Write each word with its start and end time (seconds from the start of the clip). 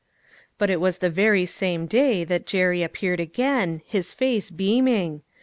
But 0.57 0.71
it 0.71 0.81
was 0.81 0.97
the 0.97 1.11
very 1.11 1.45
same 1.45 1.85
day 1.85 2.23
that 2.23 2.47
Jerry 2.47 2.81
appeared 2.81 3.19
again, 3.19 3.83
his 3.85 4.15
face 4.15 4.49
beaming. 4.49 5.21